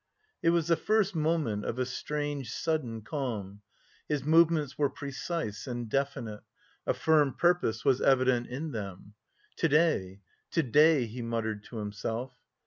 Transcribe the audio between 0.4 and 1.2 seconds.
It was the first